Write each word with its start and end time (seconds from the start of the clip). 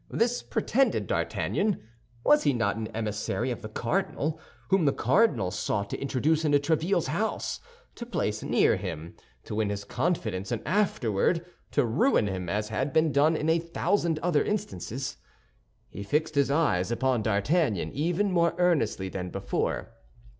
This 0.09 0.41
pretended 0.41 1.05
D'Artagnan—was 1.05 2.41
he 2.41 2.53
not 2.53 2.75
an 2.75 2.87
emissary 2.87 3.51
of 3.51 3.61
the 3.61 3.69
cardinal, 3.69 4.39
whom 4.69 4.85
the 4.85 4.91
cardinal 4.93 5.51
sought 5.51 5.91
to 5.91 6.01
introduce 6.01 6.43
into 6.43 6.57
Tréville's 6.57 7.05
house, 7.05 7.59
to 7.93 8.07
place 8.07 8.41
near 8.41 8.77
him, 8.77 9.13
to 9.43 9.53
win 9.53 9.69
his 9.69 9.83
confidence, 9.83 10.51
and 10.51 10.65
afterward 10.67 11.45
to 11.69 11.85
ruin 11.85 12.25
him 12.25 12.49
as 12.49 12.69
had 12.69 12.91
been 12.91 13.11
done 13.11 13.35
in 13.35 13.47
a 13.47 13.59
thousand 13.59 14.17
other 14.23 14.43
instances? 14.43 15.17
He 15.87 16.01
fixed 16.01 16.33
his 16.33 16.49
eyes 16.49 16.89
upon 16.89 17.21
D'Artagnan 17.21 17.91
even 17.91 18.31
more 18.31 18.55
earnestly 18.57 19.07
than 19.07 19.29
before. 19.29 19.91